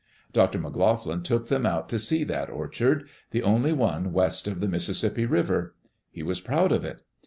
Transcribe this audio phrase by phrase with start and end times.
[0.33, 0.57] Dr.
[0.57, 5.27] McLoughlin took them out to see that orchard— the only one west of the Mississippi
[5.27, 5.75] River.
[6.09, 7.03] He was proud of it.